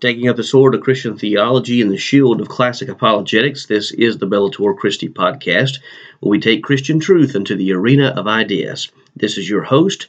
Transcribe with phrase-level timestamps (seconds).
[0.00, 4.16] Taking up the sword of Christian theology and the shield of classic apologetics, this is
[4.16, 5.78] the Bellator Christi podcast,
[6.20, 8.90] where we take Christian truth into the arena of ideas.
[9.14, 10.06] This is your host,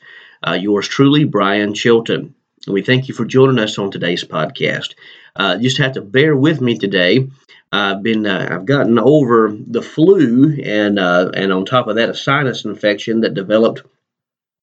[0.48, 2.34] uh, yours truly, Brian Chilton.
[2.66, 4.94] And we thank you for joining us on today's podcast.
[5.36, 7.28] Uh, just have to bear with me today.
[7.74, 12.10] I've been uh, I've gotten over the flu and uh, and on top of that
[12.10, 13.82] a sinus infection that developed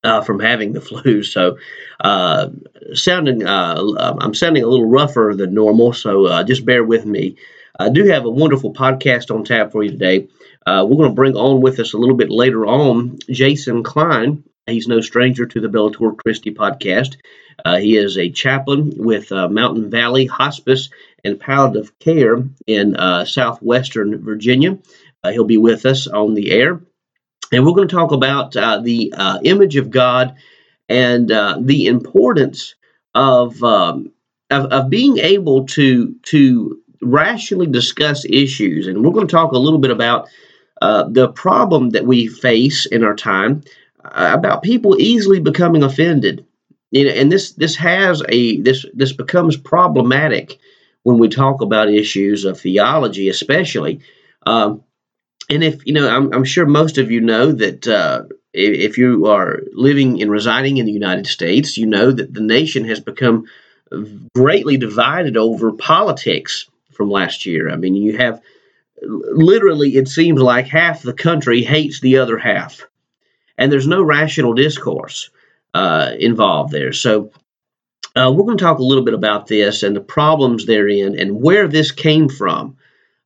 [0.04, 1.22] uh, from having the flu.
[1.22, 1.58] So,
[2.00, 2.50] uh,
[2.94, 5.92] sounding, uh, I'm sounding a little rougher than normal.
[5.92, 7.36] So, uh, just bear with me.
[7.78, 10.28] I do have a wonderful podcast on tap for you today.
[10.66, 14.42] Uh, we're going to bring on with us a little bit later on Jason Kline.
[14.66, 17.16] He's no stranger to the Bellator Christi podcast.
[17.64, 20.90] Uh, he is a chaplain with Mountain Valley Hospice
[21.24, 24.78] and Palliative Care in southwestern Virginia.
[25.24, 26.82] he'll be with us on the air
[27.52, 30.34] and we're going to talk about uh, the uh, image of God
[30.88, 32.74] and uh, the importance
[33.14, 34.12] of, um,
[34.50, 38.86] of, of being able to to rationally discuss issues.
[38.86, 40.28] And we're going to talk a little bit about
[40.82, 43.62] uh, the problem that we face in our time
[44.04, 46.44] uh, about people easily becoming offended.
[46.90, 50.58] You know, and this this has a this this becomes problematic
[51.02, 54.00] when we talk about issues of theology, especially.
[54.46, 54.82] Um,
[55.48, 59.26] and if you know, I'm, I'm sure most of you know that uh, if you
[59.26, 63.46] are living and residing in the United States, you know that the nation has become
[64.34, 67.70] greatly divided over politics from last year.
[67.70, 68.42] I mean, you have
[69.02, 72.86] literally, it seems like half the country hates the other half,
[73.56, 75.30] and there's no rational discourse
[75.74, 76.92] uh, involved there.
[76.92, 77.30] So,
[78.16, 81.40] uh, we're going to talk a little bit about this and the problems therein and
[81.40, 82.76] where this came from.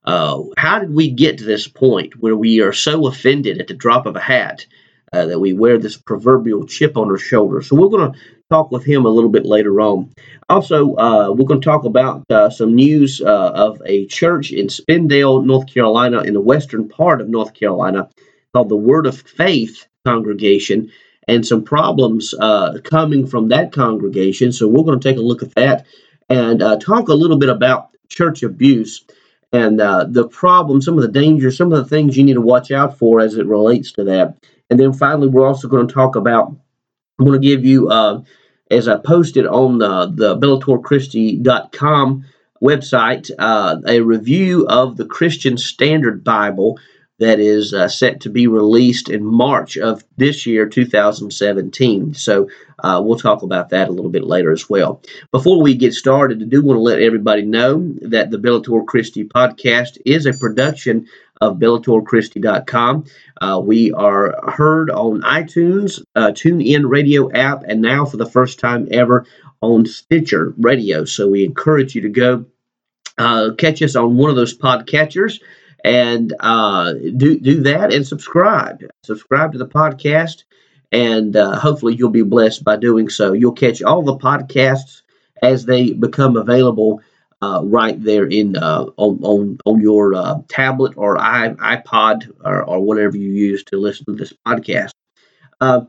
[0.04, 3.74] Uh, how did we get to this point where we are so offended at the
[3.74, 4.66] drop of a hat
[5.12, 7.62] uh, that we wear this proverbial chip on our shoulder?
[7.62, 8.18] So we're going to
[8.50, 10.12] talk with him a little bit later on.
[10.48, 14.66] Also, uh, we're going to talk about uh, some news uh, of a church in
[14.66, 18.10] Spindale, North Carolina, in the western part of North Carolina,
[18.52, 20.90] called the Word of Faith Congregation.
[21.28, 24.50] And some problems uh, coming from that congregation.
[24.50, 25.86] So, we're going to take a look at that
[26.28, 29.04] and talk a little bit about church abuse
[29.52, 32.40] and uh, the problem, some of the dangers, some of the things you need to
[32.40, 34.42] watch out for as it relates to that.
[34.70, 36.56] And then finally, we're also going to talk about,
[37.18, 38.22] I'm going to give you, uh,
[38.70, 42.24] as I posted on the, the BellatorChristi.com
[42.62, 46.78] website, uh, a review of the Christian Standard Bible
[47.22, 52.14] that is uh, set to be released in March of this year, 2017.
[52.14, 52.48] So
[52.80, 55.00] uh, we'll talk about that a little bit later as well.
[55.30, 59.24] Before we get started, I do want to let everybody know that the Bellator Christi
[59.24, 61.06] podcast is a production
[61.40, 63.04] of BellatorChristi.com.
[63.40, 68.58] Uh, we are heard on iTunes, uh, TuneIn Radio app, and now for the first
[68.58, 69.26] time ever
[69.60, 71.04] on Stitcher Radio.
[71.04, 72.46] So we encourage you to go
[73.18, 75.40] uh, catch us on one of those podcatchers
[75.84, 78.82] and uh, do do that and subscribe.
[79.04, 80.44] Subscribe to the podcast,
[80.90, 83.32] and uh, hopefully you'll be blessed by doing so.
[83.32, 85.02] You'll catch all the podcasts
[85.42, 87.02] as they become available
[87.42, 92.80] uh, right there in uh, on on on your uh, tablet or iPod or, or
[92.80, 94.92] whatever you use to listen to this podcast.
[95.60, 95.82] Uh,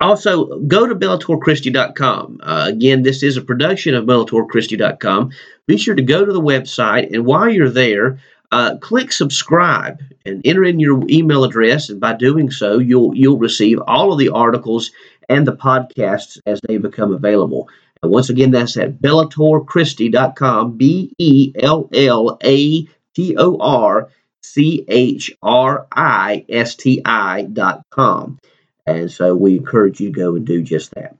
[0.00, 2.40] also, go to BellatorChristi.com.
[2.42, 5.32] Uh, again, this is a production of BellatorChristi.com.
[5.66, 8.20] Be sure to go to the website, and while you're there,
[8.50, 13.38] uh, click subscribe and enter in your email address, and by doing so, you'll you'll
[13.38, 14.90] receive all of the articles
[15.28, 17.68] and the podcasts as they become available.
[18.02, 24.10] And once again, that's at bellatorchristi.com, B E L L A T O R
[24.42, 28.38] C H R I S T I.com.
[28.86, 31.16] And so we encourage you to go and do just that.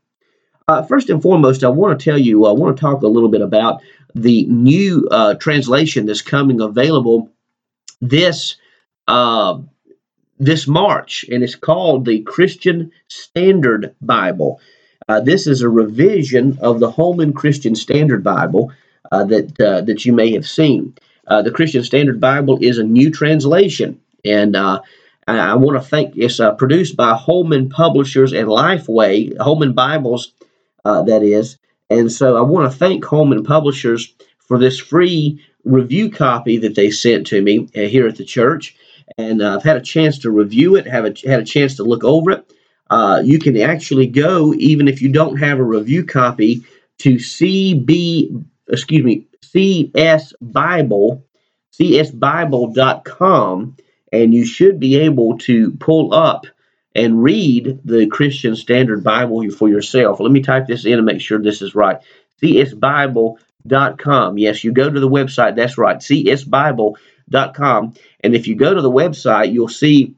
[0.66, 3.30] Uh, first and foremost, I want to tell you, I want to talk a little
[3.30, 3.82] bit about
[4.22, 7.30] the new uh, translation that's coming available
[8.00, 8.56] this
[9.06, 9.58] uh,
[10.38, 14.60] this March, and it's called the Christian Standard Bible.
[15.08, 18.72] Uh, this is a revision of the Holman Christian Standard Bible
[19.10, 20.94] uh, that uh, that you may have seen.
[21.26, 26.40] Uh, the Christian Standard Bible is a new translation, and I, want to thank it's
[26.56, 30.32] produced by Holman Publishers and Lifeway Holman Bibles,
[30.84, 31.58] that is.
[31.90, 36.90] And so I want to thank Holman Publishers for this free review copy that they
[36.90, 38.76] sent to me here at the church
[39.16, 41.84] and uh, I've had a chance to review it, have a, had a chance to
[41.84, 42.52] look over it.
[42.90, 46.64] Uh, you can actually go, even if you don't have a review copy,
[46.98, 51.24] to CB, excuse me, CS Bible,
[51.78, 53.76] csbible.com,
[54.12, 56.46] and you should be able to pull up
[56.98, 60.18] and read the Christian Standard Bible for yourself.
[60.18, 61.98] Let me type this in and make sure this is right.
[62.42, 63.38] csbible.com.
[64.36, 65.54] Yes, you go to the website.
[65.54, 65.98] That's right.
[65.98, 66.94] csbible.com.
[68.20, 70.16] And if you go to the website, you'll see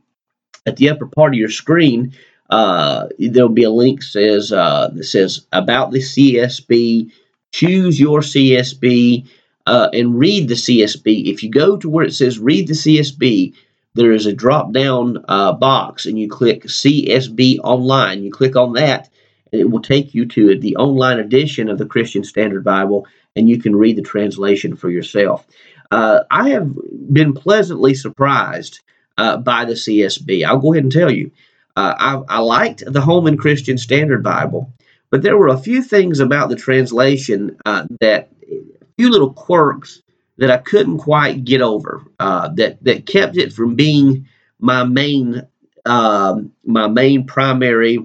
[0.65, 2.15] at the upper part of your screen,
[2.49, 7.12] uh, there'll be a link says uh, that says about the CSB.
[7.53, 9.29] Choose your CSB
[9.67, 11.31] uh, and read the CSB.
[11.31, 13.53] If you go to where it says read the CSB,
[13.94, 18.22] there is a drop down uh, box, and you click CSB online.
[18.22, 19.08] You click on that,
[19.52, 23.48] and it will take you to the online edition of the Christian Standard Bible, and
[23.48, 25.46] you can read the translation for yourself.
[25.90, 26.72] Uh, I have
[27.12, 28.81] been pleasantly surprised
[29.19, 30.44] uh, by the CSB.
[30.44, 31.31] I'll go ahead and tell you.
[31.76, 34.72] Uh, I, I, liked the Holman Christian Standard Bible,
[35.10, 40.02] but there were a few things about the translation uh, that, a few little quirks
[40.40, 42.02] that I couldn't quite get over.
[42.19, 44.26] Uh, that that kept it from being
[44.58, 45.46] my main
[45.87, 48.04] um, my main primary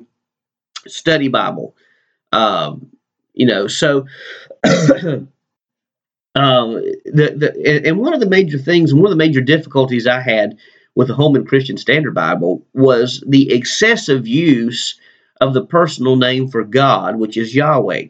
[0.87, 1.75] study Bible.
[2.31, 2.91] Um,
[3.33, 4.05] you know, so
[6.35, 10.19] Um, the, the, and one of the major things, one of the major difficulties I
[10.19, 10.57] had
[10.93, 14.99] with the Holman Christian Standard Bible was the excessive use
[15.39, 18.07] of the personal name for God, which is Yahweh,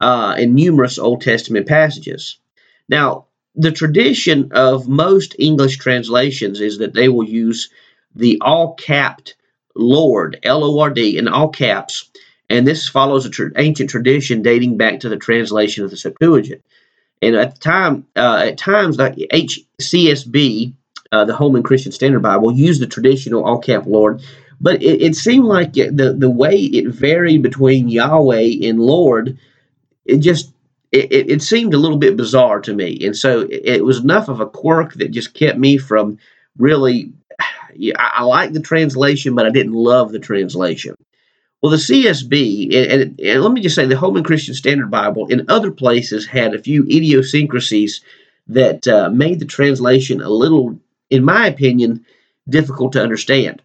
[0.00, 2.38] uh, in numerous Old Testament passages.
[2.88, 3.26] Now,
[3.58, 7.70] the tradition of most English translations is that they will use
[8.14, 9.34] the all capped
[9.74, 12.08] Lord, L O R D, in all caps,
[12.48, 16.62] and this follows an tra- ancient tradition dating back to the translation of the Septuagint.
[17.20, 20.72] And at the time, uh, at times, like HCSB,
[21.10, 24.22] uh, the Holman Christian Standard Bible, used the traditional all cap Lord,
[24.60, 29.36] but it, it seemed like the the way it varied between Yahweh and Lord,
[30.04, 30.52] it just
[30.92, 34.40] it, it seemed a little bit bizarre to me, and so it, was enough of
[34.40, 36.18] a quirk that just kept me from
[36.56, 37.12] really.
[37.96, 40.96] I, I like the translation, but I didn't love the translation.
[41.62, 45.44] Well, the CSB, and, and, let me just say, the Holman Christian Standard Bible in
[45.48, 48.00] other places had a few idiosyncrasies
[48.46, 50.78] that uh, made the translation a little,
[51.10, 52.04] in my opinion,
[52.48, 53.60] difficult to understand.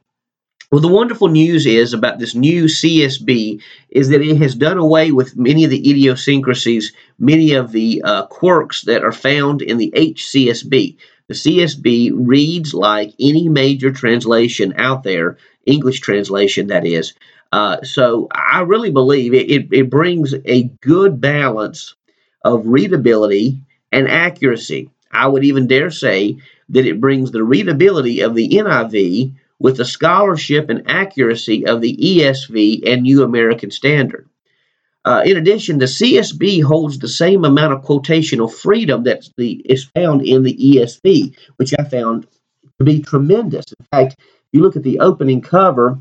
[0.74, 3.62] Well, the wonderful news is about this new CSB
[3.92, 8.26] is that it has done away with many of the idiosyncrasies, many of the uh,
[8.26, 10.98] quirks that are found in the HCSB.
[11.28, 17.14] The CSB reads like any major translation out there, English translation that is,
[17.52, 21.94] uh, so I really believe it, it, it brings a good balance
[22.44, 24.90] of readability and accuracy.
[25.12, 26.38] I would even dare say
[26.70, 31.96] that it brings the readability of the NIV with the scholarship and accuracy of the
[31.96, 34.28] ESV and New American Standard.
[35.06, 40.22] Uh, in addition, the CSB holds the same amount of quotational freedom that is found
[40.22, 42.26] in the ESV, which I found
[42.80, 43.66] to be tremendous.
[43.80, 46.00] In fact, if you look at the opening cover,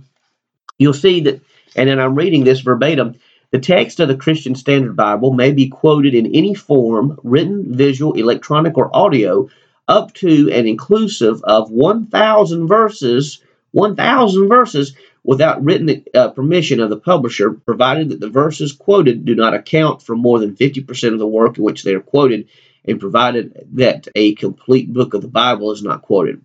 [0.79, 1.41] you'll see that,
[1.75, 3.17] and then I'm reading this verbatim
[3.53, 8.15] the text of the Christian Standard Bible may be quoted in any form, written, visual,
[8.15, 9.49] electronic, or audio,
[9.93, 16.97] up to and inclusive of 1,000 verses, 1,000 verses without written uh, permission of the
[16.97, 21.27] publisher, provided that the verses quoted do not account for more than 50% of the
[21.27, 22.49] work in which they are quoted,
[22.85, 26.43] and provided that a complete book of the Bible is not quoted.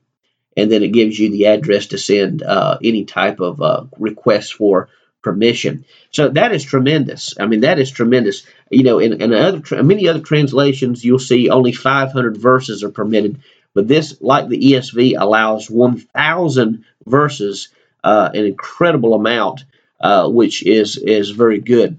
[0.55, 4.53] And then it gives you the address to send uh, any type of uh, request
[4.55, 4.89] for
[5.21, 5.85] permission.
[6.11, 7.33] So that is tremendous.
[7.39, 8.45] I mean, that is tremendous.
[8.69, 13.41] You know, in, in other many other translations, you'll see only 500 verses are permitted,
[13.73, 17.69] but this, like the ESV, allows 1,000 verses,
[18.03, 19.65] uh, an incredible amount
[19.99, 21.97] uh, which is is very good.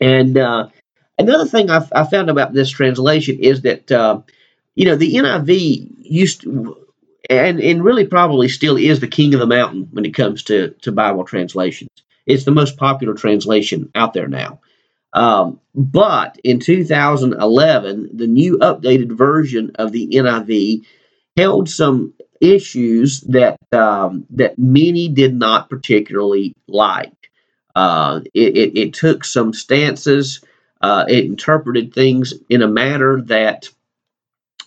[0.00, 0.68] And uh,
[1.18, 4.20] another thing I, I, found about this translation is that uh,
[4.74, 6.76] you know the NIV used to,
[7.30, 10.70] and and really probably still is the king of the mountain when it comes to
[10.82, 11.90] to Bible translations.
[12.26, 14.60] It's the most popular translation out there now.
[15.12, 20.84] Um, but in 2011, the new updated version of the NIV
[21.36, 27.12] held some issues that um, that many did not particularly like.
[27.74, 30.44] Uh, it, it, it, took some stances.
[30.80, 33.68] Uh, it interpreted things in a manner that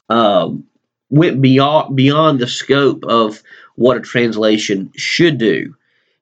[0.09, 0.65] um,
[1.09, 3.41] went beyond beyond the scope of
[3.75, 5.75] what a translation should do.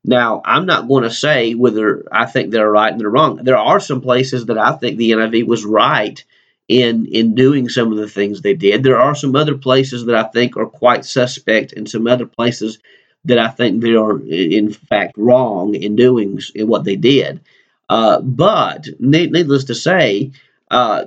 [0.08, 3.38] Now, I'm not going to say whether I think they're right and they're wrong.
[3.38, 6.24] There are some places that I think the NIV was right
[6.68, 8.84] in in doing some of the things they did.
[8.84, 12.78] There are some other places that I think are quite suspect, and some other places
[13.26, 17.42] that I think they are in fact wrong in doing in what they did.
[17.90, 20.32] Uh, but needless to say,
[20.70, 21.06] uh,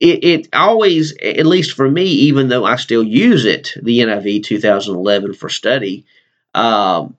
[0.00, 4.44] it, it, always, at least for me, even though I still use it, the NIV
[4.44, 6.04] 2011 for study,
[6.54, 7.16] um,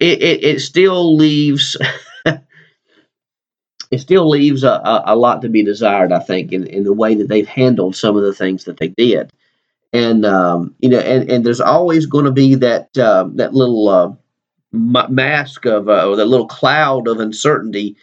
[0.00, 1.76] it, it, it, still leaves
[3.90, 6.12] it still leaves a, a, a, lot to be desired.
[6.12, 8.88] I think in, in the way that they've handled some of the things that they
[8.88, 9.32] did,
[9.92, 13.88] and um, you know, and, and there's always going to be that uh, that little
[13.88, 14.12] uh,
[14.72, 17.96] mask of uh, or that little cloud of uncertainty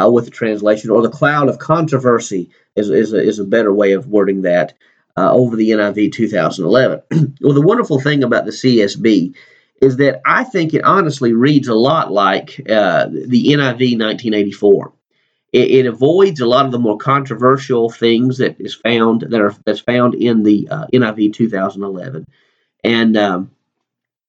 [0.00, 3.72] uh, with the translation, or the cloud of controversy is is a, is a better
[3.72, 4.74] way of wording that
[5.16, 7.02] uh, over the NIV 2011.
[7.40, 9.34] well, the wonderful thing about the CSB
[9.80, 14.92] is that I think it honestly reads a lot like uh, the NIV 1984.
[15.52, 19.54] It, it, avoids a lot of the more controversial things that is found that are
[19.64, 22.26] that's found in the uh, NIV 2011,
[22.82, 23.50] and um,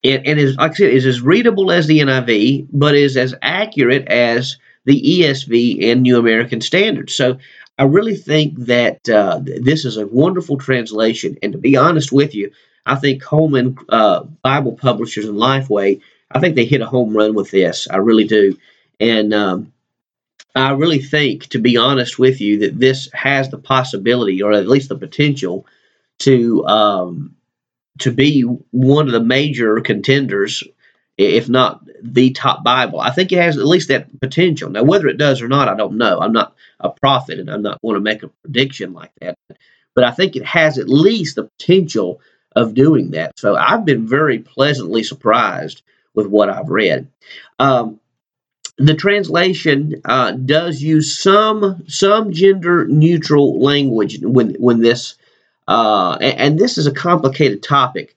[0.04, 3.34] it, it is like I said is as readable as the NIV, but is as
[3.42, 7.10] accurate as the ESV and New American Standard.
[7.10, 7.38] So
[7.78, 12.34] I really think that uh, this is a wonderful translation, and to be honest with
[12.34, 12.52] you,
[12.86, 16.00] I think Holman uh, Bible Publishers and Lifeway,
[16.30, 17.88] I think they hit a home run with this.
[17.90, 18.56] I really do.
[19.00, 19.72] And um,
[20.54, 24.68] I really think, to be honest with you, that this has the possibility, or at
[24.68, 25.66] least the potential,
[26.20, 27.36] to um,
[27.98, 30.62] to be one of the major contenders,
[31.18, 33.00] if not the top Bible.
[33.00, 34.70] I think it has at least that potential.
[34.70, 36.20] Now, whether it does or not, I don't know.
[36.20, 39.36] I'm not a prophet, and I'm not going to make a prediction like that.
[39.94, 42.20] But I think it has at least the potential
[42.56, 43.38] of doing that.
[43.38, 45.82] So I've been very pleasantly surprised
[46.14, 47.08] with what I've read.
[47.58, 48.00] Um,
[48.78, 55.14] the translation uh, does use some some gender neutral language when when this
[55.68, 58.14] uh, and, and, this is a complicated topic.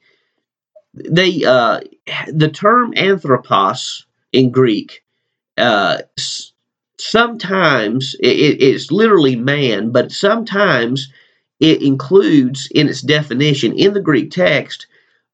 [0.93, 1.81] They uh,
[2.27, 5.03] the term anthropos in Greek
[5.60, 6.00] uh,
[6.98, 11.12] sometimes it, it's literally man, but sometimes
[11.60, 14.88] it includes in its definition in the Greek text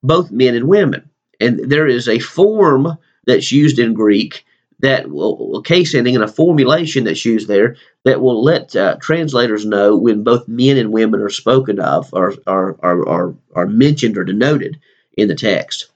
[0.03, 1.09] both men and women.
[1.39, 4.45] And there is a form that's used in Greek
[4.79, 9.65] that will, case ending and a formulation that's used there that will let uh, translators
[9.65, 14.17] know when both men and women are spoken of or are, are, are, are mentioned
[14.17, 14.79] or denoted
[15.17, 15.87] in the text.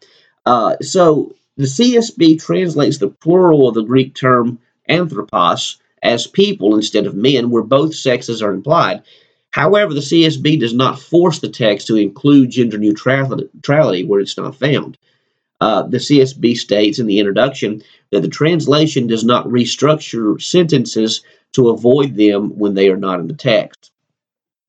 [0.46, 7.06] Uh, so the CSB translates the plural of the Greek term anthropos as people instead
[7.06, 9.04] of men, where both sexes are implied.
[9.52, 14.56] However, the CSB does not force the text to include gender neutrality where it's not
[14.56, 14.98] found.
[15.62, 21.22] Uh, the CSB states in the introduction that the translation does not restructure sentences
[21.54, 23.92] to avoid them when they are not in the text.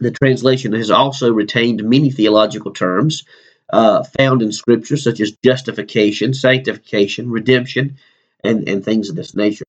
[0.01, 3.25] The translation has also retained many theological terms
[3.73, 7.99] uh, found in Scripture, such as justification, sanctification, redemption,
[8.43, 9.65] and, and things of this nature.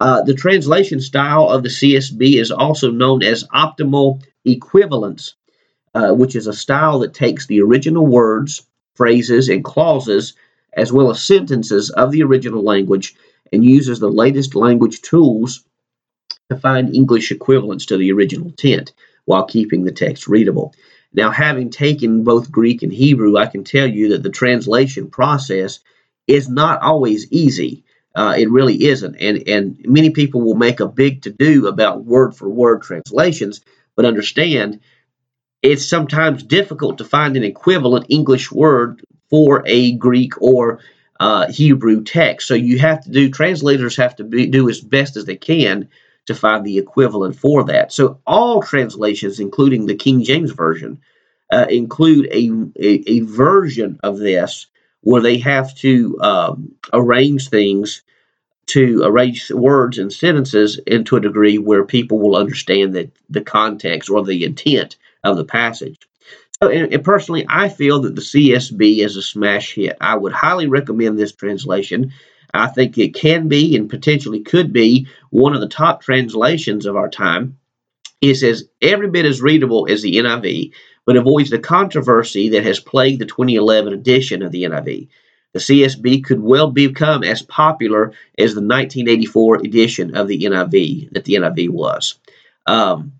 [0.00, 5.34] Uh, the translation style of the CSB is also known as optimal equivalence,
[5.94, 10.34] uh, which is a style that takes the original words, phrases, and clauses,
[10.72, 13.14] as well as sentences of the original language,
[13.52, 15.64] and uses the latest language tools
[16.50, 18.92] to find English equivalents to the original intent
[19.24, 20.74] while keeping the text readable.
[21.12, 25.80] Now, having taken both Greek and Hebrew, I can tell you that the translation process
[26.26, 27.84] is not always easy.
[28.14, 29.16] Uh, it really isn't.
[29.16, 33.60] And, and many people will make a big to do about word for word translations,
[33.96, 34.80] but understand
[35.62, 40.80] it's sometimes difficult to find an equivalent English word for a Greek or
[41.18, 42.46] uh, Hebrew text.
[42.46, 45.88] So you have to do, translators have to be, do as best as they can
[46.26, 47.92] to find the equivalent for that.
[47.92, 51.00] So all translations, including the King James Version,
[51.50, 54.66] uh, include a, a, a, version of this
[55.02, 58.02] where they have to um, arrange things
[58.66, 64.10] to arrange words and sentences into a degree where people will understand the, the context
[64.10, 65.98] or the intent of the passage.
[66.62, 69.96] So, and, and personally, I feel that the CSB is a smash hit.
[70.00, 72.12] I would highly recommend this translation.
[72.54, 76.96] I think it can be and potentially could be one of the top translations of
[76.96, 77.58] our time.
[78.22, 80.72] It says every bit as readable as the NIV,
[81.04, 85.08] but avoids the controversy that has plagued the 2011 edition of the NIV.
[85.56, 91.24] The CSB could well become as popular as the 1984 edition of the NIV that
[91.24, 92.18] the NIV was.
[92.66, 93.12] Um,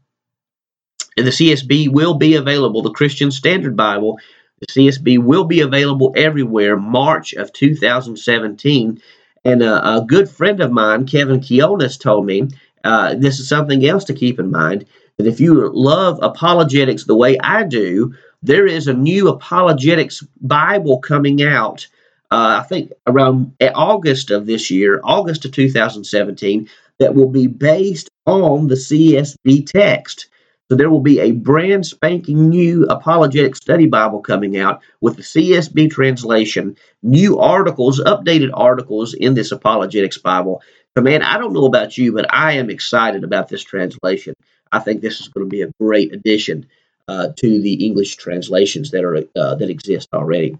[1.16, 4.18] and the CSB will be available, the Christian Standard Bible,
[4.60, 9.00] the CSB will be available everywhere March of 2017.
[9.46, 12.48] And a, a good friend of mine, Kevin Kionis, told me
[12.84, 14.84] uh, this is something else to keep in mind
[15.16, 20.98] that if you love apologetics the way I do, there is a new apologetics Bible
[20.98, 21.86] coming out.
[22.30, 26.68] Uh, I think around August of this year, August of 2017,
[26.98, 30.28] that will be based on the CSB text.
[30.68, 35.22] So there will be a brand spanking new apologetic study Bible coming out with the
[35.22, 40.62] CSB translation, new articles, updated articles in this apologetics Bible.
[40.96, 44.34] So, man, I don't know about you, but I am excited about this translation.
[44.72, 46.66] I think this is going to be a great addition
[47.06, 50.58] uh, to the English translations that are uh, that exist already.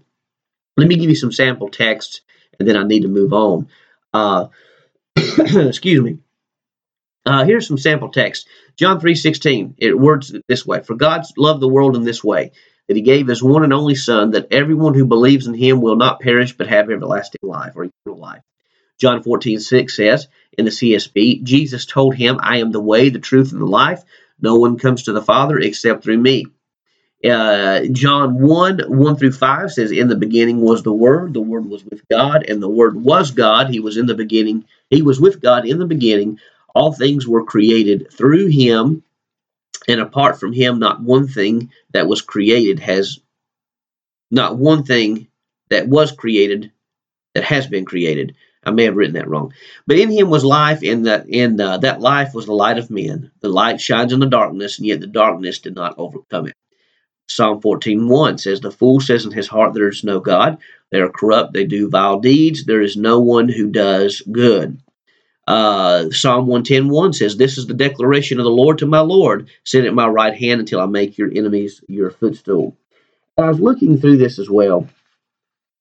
[0.77, 2.21] Let me give you some sample texts,
[2.59, 3.67] and then I need to move on.
[4.13, 4.47] Uh,
[5.17, 6.19] excuse me.
[7.25, 8.47] Uh, here's some sample text.
[8.77, 9.73] John 3:16.
[9.79, 12.51] It words it this way: For God loved the world in this way,
[12.87, 15.95] that He gave His one and only Son, that everyone who believes in Him will
[15.95, 18.43] not perish but have everlasting life or eternal life.
[18.99, 23.51] John 14:6 says in the CSB, Jesus told him, "I am the way, the truth,
[23.51, 24.03] and the life.
[24.39, 26.45] No one comes to the Father except through me."
[27.25, 31.67] Uh, John 1 1 through 5 says, In the beginning was the Word, the Word
[31.67, 33.69] was with God, and the Word was God.
[33.69, 36.39] He was in the beginning, He was with God in the beginning.
[36.75, 39.03] All things were created through him,
[39.87, 43.19] and apart from him, not one thing that was created has,
[44.29, 45.27] not one thing
[45.69, 46.71] that was created
[47.33, 48.35] that has been created.
[48.63, 49.53] I may have written that wrong.
[49.87, 52.91] But in him was life, and that in uh, that life was the light of
[52.91, 53.31] men.
[53.39, 56.55] The light shines in the darkness, and yet the darkness did not overcome it.
[57.27, 60.57] Psalm 14:1 says, The fool says in his heart, There is no God.
[60.91, 62.65] They are corrupt, they do vile deeds.
[62.65, 64.79] There is no one who does good.
[65.45, 69.85] Uh, Psalm 110.1 says, This is the declaration of the Lord to my Lord, sit
[69.85, 72.75] at my right hand until I make your enemies your footstool.
[73.37, 74.87] I was looking through this as well,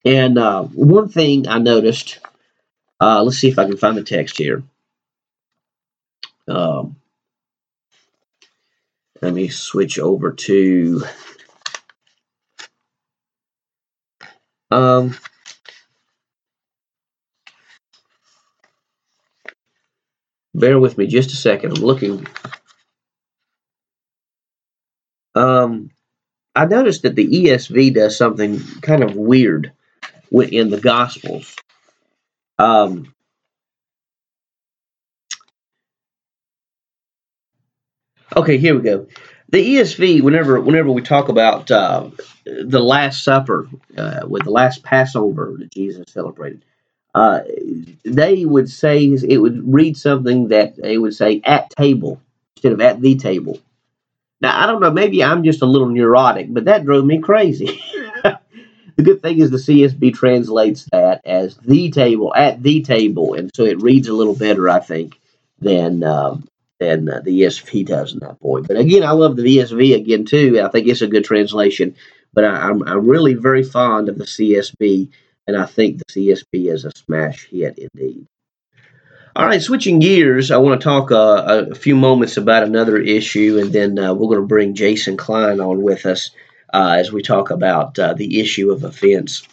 [0.04, 2.18] and uh, one thing I noticed,
[3.00, 4.62] uh, let's see if I can find the text here.
[6.46, 6.96] Um,
[9.22, 11.02] let me switch over to
[14.70, 15.16] um,
[20.56, 21.76] Bear with me just a second.
[21.76, 22.26] I'm looking.
[25.34, 25.90] Um,
[26.54, 29.72] I noticed that the ESV does something kind of weird
[30.32, 31.54] in the Gospels.
[32.58, 33.12] Um,
[38.34, 39.06] okay, here we go.
[39.50, 42.10] The ESV, whenever whenever we talk about uh,
[42.44, 46.64] the Last Supper, uh, with the last Passover that Jesus celebrated,
[47.14, 47.40] uh,
[48.04, 52.20] they would say it would read something that they would say at table
[52.56, 53.58] instead of at the table.
[54.40, 57.80] Now I don't know, maybe I'm just a little neurotic, but that drove me crazy.
[58.22, 63.50] the good thing is the CSB translates that as the table at the table, and
[63.54, 65.18] so it reads a little better, I think,
[65.58, 66.46] than um,
[66.78, 68.68] than uh, the ESV does in that point.
[68.68, 70.60] But again, I love the ESV again too.
[70.60, 71.96] I think it's a good translation,
[72.32, 75.10] but I, I'm I'm really very fond of the CSB
[75.46, 78.26] and I think the CSB is a smash hit indeed.
[79.34, 83.58] All right, switching gears, I want to talk uh, a few moments about another issue,
[83.60, 86.30] and then uh, we're going to bring Jason Kline on with us
[86.72, 89.46] uh, as we talk about uh, the issue of offense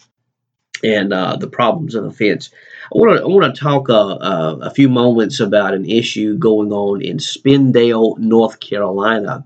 [0.83, 2.49] and uh, the problems of offense.
[2.93, 6.71] I want to I want to talk uh, a few moments about an issue going
[6.71, 9.45] on in Spindale, North Carolina.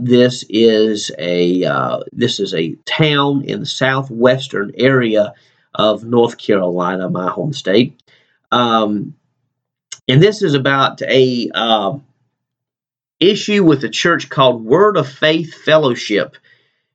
[0.00, 1.64] this is a
[2.12, 5.34] this is a town in the southwestern area
[5.74, 8.02] of North Carolina, my home state.
[8.50, 9.14] Um,
[10.08, 11.98] and this is about a uh,
[13.20, 16.36] issue with a church called Word of Faith Fellowship.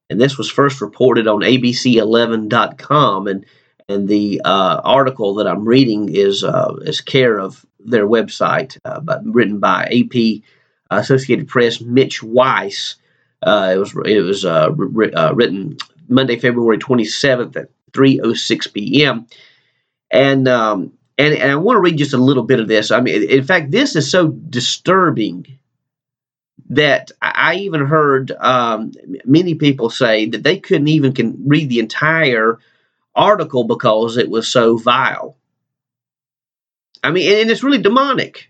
[0.09, 3.27] And this was first reported on ABC11.com.
[3.27, 3.45] And
[3.89, 8.99] and the uh, article that I'm reading is uh, is care of their website, uh,
[8.99, 10.43] but written by AP
[10.89, 12.95] Associated Press Mitch Weiss.
[13.41, 19.27] Uh, it was it was uh, written Monday, February 27th at 3:06 p.m.
[20.09, 22.91] And um, And, and I want to read just a little bit of this.
[22.91, 25.45] I mean, in fact, this is so disturbing
[26.69, 28.91] that I even heard um,
[29.25, 32.59] many people say that they couldn't even can read the entire
[33.15, 35.37] article because it was so vile.
[37.03, 38.49] I mean, and it's really demonic.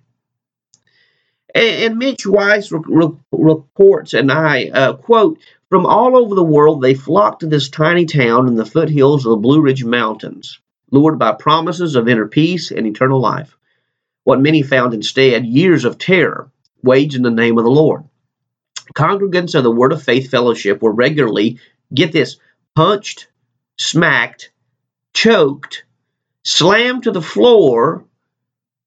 [1.54, 6.82] And, Mitch Weiss re- re- reports, and I uh, quote, from all over the world,
[6.82, 10.60] they flocked to this tiny town in the foothills of the Blue Ridge Mountains,
[10.92, 13.58] lured by promises of inner peace and eternal life.
[14.24, 16.52] What many found instead, years of terror,
[16.84, 18.04] waged in the name of the Lord.
[18.96, 21.60] Congregants of the Word of Faith Fellowship were regularly,
[21.94, 22.38] get this,
[22.76, 23.28] punched,
[23.78, 24.51] smacked,
[25.14, 25.84] choked,
[26.44, 28.06] slammed to the floor,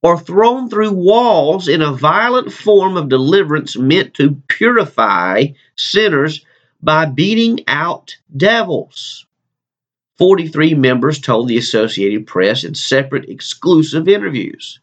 [0.03, 6.45] or thrown through walls in a violent form of deliverance meant to purify sinners
[6.83, 9.27] by beating out devils.
[10.19, 14.79] 43 members told the Associated Press in separate exclusive interviews.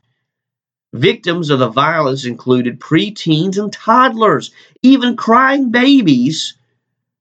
[0.94, 4.52] Victims of the violence included preteens and toddlers,
[4.82, 6.56] even crying babies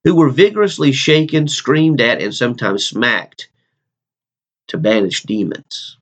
[0.05, 3.49] who were vigorously shaken, screamed at, and sometimes smacked
[4.71, 5.99] to banish demons.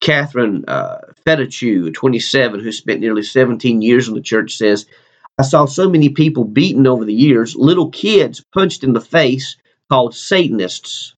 [0.00, 4.86] Catherine uh, 27, who spent nearly 17 years in the church, says,
[5.38, 9.56] I saw so many people beaten over the years, little kids punched in the face,
[9.90, 11.14] called Satanists.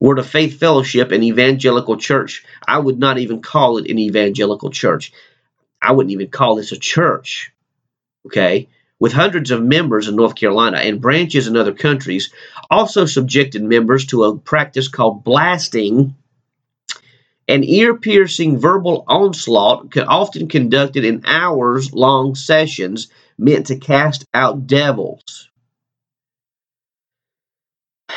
[0.00, 2.44] Word of Faith Fellowship, an evangelical church.
[2.66, 5.12] I would not even call it an evangelical church.
[5.80, 7.52] I wouldn't even call this a church.
[8.26, 8.68] Okay?
[8.98, 12.32] With hundreds of members in North Carolina and branches in other countries,
[12.70, 16.14] also subjected members to a practice called blasting,
[17.46, 24.66] an ear piercing verbal onslaught, often conducted in hours long sessions meant to cast out
[24.66, 25.50] devils.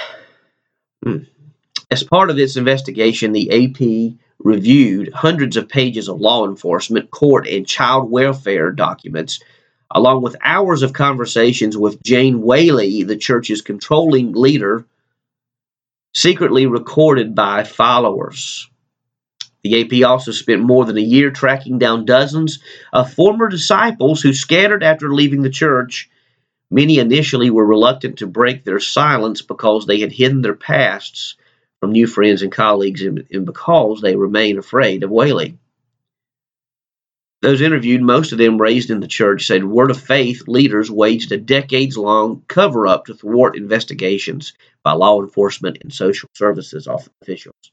[1.02, 1.20] Hmm.
[1.90, 7.48] As part of its investigation, the AP reviewed hundreds of pages of law enforcement, court,
[7.48, 9.40] and child welfare documents,
[9.92, 14.86] along with hours of conversations with Jane Whaley, the church's controlling leader,
[16.14, 18.70] secretly recorded by followers.
[19.64, 22.60] The AP also spent more than a year tracking down dozens
[22.94, 26.10] of former disciples who scattered after leaving the church.
[26.72, 31.36] Many initially were reluctant to break their silence because they had hidden their pasts
[31.80, 35.58] from new friends and colleagues and, because they remained afraid of Whaley.
[37.42, 41.32] Those interviewed, most of them raised in the church, said Word of Faith leaders waged
[41.32, 46.88] a decades long cover up to thwart investigations by law enforcement and social services
[47.22, 47.72] officials,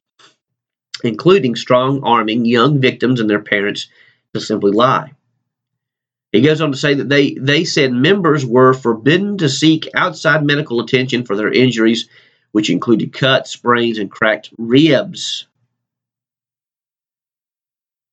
[1.02, 3.88] including strong arming young victims and their parents
[4.34, 5.12] to simply lie.
[6.30, 10.44] He goes on to say that they, they said members were forbidden to seek outside
[10.44, 12.08] medical attention for their injuries
[12.52, 15.46] which included cuts, sprains, and cracked ribs.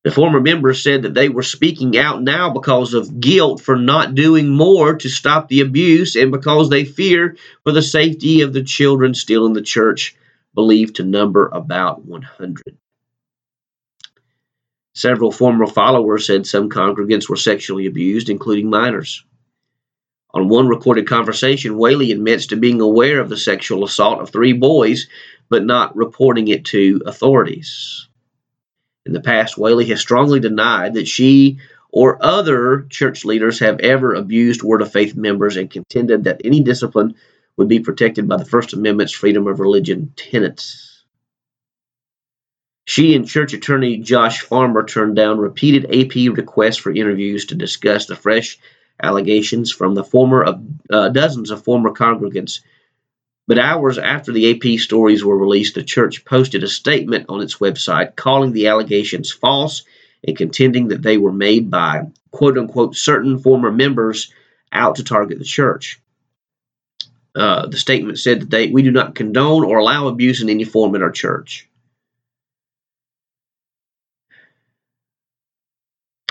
[0.04, 4.14] The former members said that they were speaking out now because of guilt for not
[4.14, 8.62] doing more to stop the abuse and because they fear for the safety of the
[8.62, 10.14] children still in the church,
[10.54, 12.76] believed to number about 100.
[14.94, 19.24] Several former followers said some congregants were sexually abused, including minors.
[20.34, 24.52] On one recorded conversation, Whaley admits to being aware of the sexual assault of three
[24.52, 25.08] boys,
[25.48, 28.06] but not reporting it to authorities.
[29.06, 31.58] In the past, Whaley has strongly denied that she
[31.90, 36.60] or other church leaders have ever abused Word of Faith members and contended that any
[36.60, 37.14] discipline
[37.56, 41.04] would be protected by the First Amendment's freedom of religion tenets.
[42.86, 48.06] She and church attorney Josh Farmer turned down repeated AP requests for interviews to discuss
[48.06, 48.58] the fresh
[49.02, 52.60] allegations from the former of uh, dozens of former congregants.
[53.46, 57.58] But hours after the AP stories were released, the church posted a statement on its
[57.58, 59.84] website calling the allegations false
[60.26, 64.32] and contending that they were made by quote unquote certain former members
[64.72, 66.00] out to target the church.
[67.34, 70.64] Uh, the statement said that they, we do not condone or allow abuse in any
[70.64, 71.68] form in our church.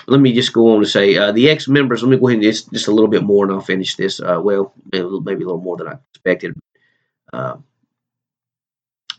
[0.08, 2.04] let me just go on to say uh, the ex members.
[2.04, 4.20] Let me go ahead and just, just a little bit more, and I'll finish this.
[4.20, 6.56] Uh, well, maybe a, little, maybe a little more than I expected.
[7.34, 7.58] Uh,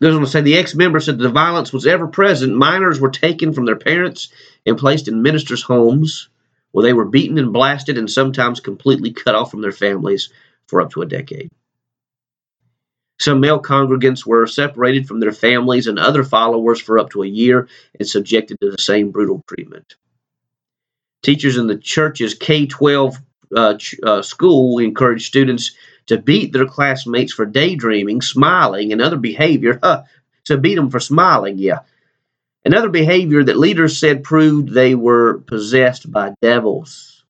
[0.00, 2.54] goes on to say the ex member said the violence was ever present.
[2.54, 4.28] Minors were taken from their parents
[4.64, 6.28] and placed in ministers' homes
[6.72, 10.30] where they were beaten and blasted and sometimes completely cut off from their families
[10.66, 11.50] for up to a decade.
[13.20, 17.28] Some male congregants were separated from their families and other followers for up to a
[17.28, 19.94] year and subjected to the same brutal treatment.
[21.22, 23.16] Teachers in the church's K 12
[23.56, 29.78] uh, uh, school encouraged students to beat their classmates for daydreaming, smiling, and other behavior.
[29.82, 30.04] Huh,
[30.44, 31.80] to beat them for smiling, yeah.
[32.66, 37.24] Another behavior that leaders said proved they were possessed by devils.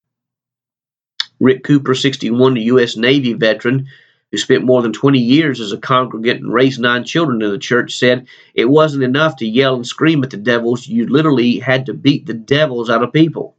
[1.41, 2.97] Rick Cooper, 61, a U.S.
[2.97, 3.87] Navy veteran
[4.31, 7.59] who spent more than 20 years as a congregant and raised nine children in the
[7.59, 10.89] church, said it wasn't enough to yell and scream at the devils.
[10.89, 13.57] You literally had to beat the devils out of people.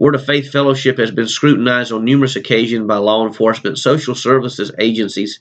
[0.00, 4.72] Word of Faith Fellowship has been scrutinized on numerous occasions by law enforcement, social services
[4.78, 5.40] agencies,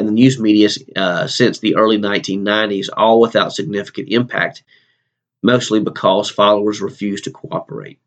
[0.00, 4.64] and the news media uh, since the early 1990s, all without significant impact,
[5.44, 8.00] mostly because followers refused to cooperate.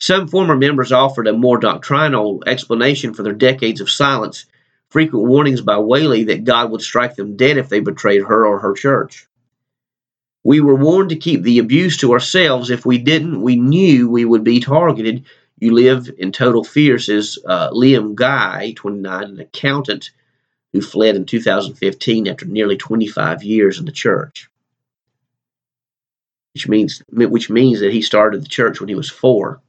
[0.00, 4.46] Some former members offered a more doctrinal explanation for their decades of silence,
[4.88, 8.58] frequent warnings by Whaley that God would strike them dead if they betrayed her or
[8.58, 9.28] her church.
[10.46, 12.70] We were warned to keep the abuse to ourselves.
[12.70, 15.24] If we didn't, we knew we would be targeted.
[15.58, 20.12] You live in total fear, says uh, Liam Guy, 29, an accountant
[20.72, 24.48] who fled in 2015 after nearly 25 years in the church.
[26.54, 29.60] Which means, which means that he started the church when he was four.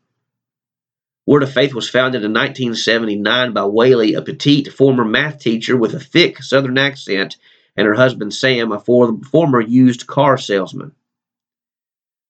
[1.25, 5.95] Word of Faith was founded in 1979 by Whaley, a petite former math teacher with
[5.95, 7.37] a thick Southern accent
[7.77, 10.93] and her husband Sam, a former used car salesman.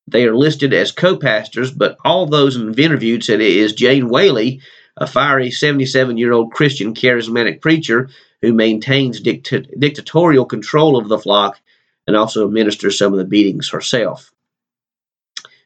[0.07, 4.62] They are listed as co pastors, but all those interviewed said it is Jane Whaley,
[4.97, 8.10] a fiery 77 year old Christian charismatic preacher
[8.41, 11.60] who maintains dicta- dictatorial control of the flock
[12.05, 14.31] and also administers some of the beatings herself.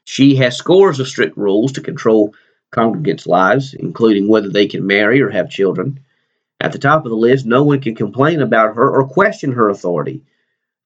[0.04, 2.34] She has scores of strict rules to control
[2.74, 6.00] congregants' lives, including whether they can marry or have children.
[6.62, 9.70] At the top of the list, no one can complain about her or question her
[9.70, 10.24] authority.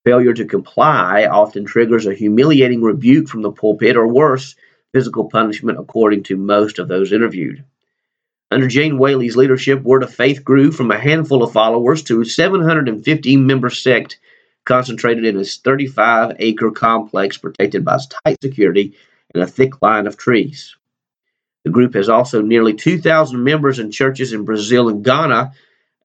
[0.05, 4.55] Failure to comply often triggers a humiliating rebuke from the pulpit or worse,
[4.93, 7.65] physical punishment, according to most of those interviewed.
[8.51, 12.25] Under Jane Whaley's leadership, Word of Faith grew from a handful of followers to a
[12.25, 14.17] 750 member sect
[14.63, 18.95] concentrated in a 35 acre complex protected by tight security
[19.33, 20.77] and a thick line of trees.
[21.65, 25.51] The group has also nearly 2,000 members in churches in Brazil and Ghana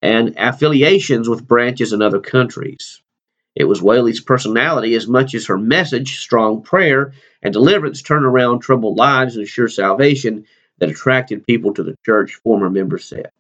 [0.01, 3.03] and affiliations with branches in other countries.
[3.55, 8.61] It was Whaley's personality as much as her message, strong prayer, and deliverance turn around
[8.61, 10.47] troubled lives and assure salvation
[10.79, 13.31] that attracted people to the church, former members said.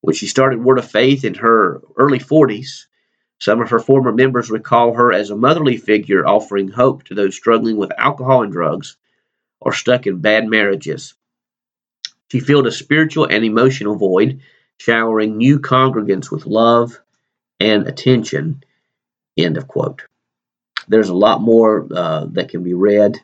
[0.00, 2.86] When she started Word of Faith in her early 40s,
[3.38, 7.36] some of her former members recall her as a motherly figure offering hope to those
[7.36, 8.96] struggling with alcohol and drugs
[9.60, 11.12] or stuck in bad marriages.
[12.30, 14.40] She filled a spiritual and emotional void,
[14.78, 17.00] showering new congregants with love
[17.60, 18.62] and attention.
[19.36, 20.02] End of quote.
[20.88, 23.20] There's a lot more uh, that can be read.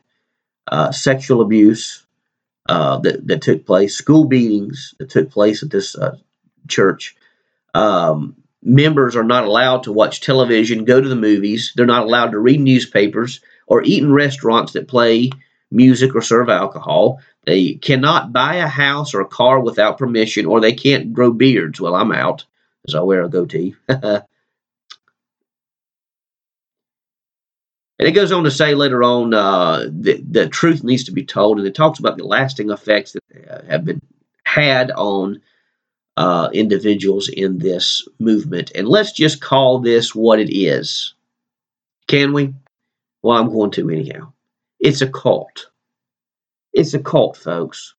[0.69, 2.07] Uh, sexual abuse
[2.69, 6.17] uh, that, that took place, school beatings that took place at this uh,
[6.69, 7.17] church.
[7.75, 11.73] Um, members are not allowed to watch television, go to the movies.
[11.75, 15.31] They're not allowed to read newspapers or eat in restaurants that play
[15.71, 17.21] music or serve alcohol.
[17.45, 21.81] They cannot buy a house or a car without permission, or they can't grow beards.
[21.81, 22.45] Well, I'm out
[22.87, 23.75] as I wear a goatee.
[23.89, 24.23] and
[27.99, 31.59] it goes on to say later on uh, that the truth needs to be told,
[31.59, 34.01] and it talks about the lasting effects that uh, have been
[34.45, 35.41] had on
[36.17, 38.71] uh, individuals in this movement.
[38.75, 41.15] And let's just call this what it is.
[42.07, 42.55] Can we?
[43.23, 44.33] Well, I'm going to anyhow.
[44.79, 45.72] It's a cult.
[46.73, 47.95] It's a cult, folks.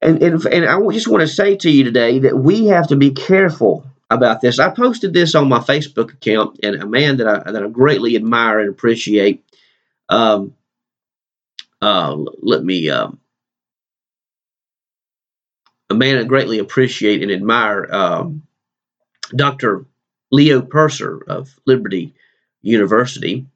[0.00, 2.96] And, and, and I just want to say to you today that we have to
[2.96, 4.58] be careful about this.
[4.58, 8.16] I posted this on my Facebook account, and a man that I, that I greatly
[8.16, 9.44] admire and appreciate.
[10.08, 10.54] Um,
[11.80, 12.90] uh, let me.
[12.90, 13.20] Um,
[15.88, 18.42] a man I greatly appreciate and admire, um,
[19.36, 19.84] Dr.
[20.30, 22.14] Leo Percer of Liberty
[22.62, 23.46] University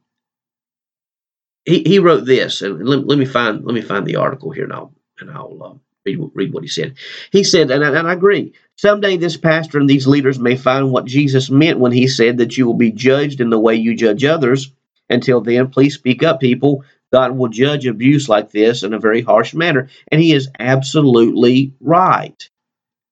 [1.67, 4.65] he, he wrote this, and let, let me find let me find the article here,
[4.65, 5.75] and I'll and I'll uh,
[6.07, 6.95] read read what he said.
[7.33, 8.55] He said, and I, and I agree.
[8.77, 12.57] Someday this pastor and these leaders may find what Jesus meant when he said that
[12.57, 14.71] you will be judged in the way you judge others.
[15.11, 16.85] Until then, please speak up, people.
[17.13, 21.73] God will judge abuse like this in a very harsh manner, and he is absolutely
[21.81, 22.49] right.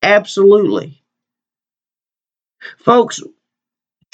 [0.03, 1.03] Absolutely.
[2.79, 3.23] Folks,